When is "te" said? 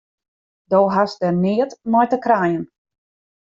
2.11-2.17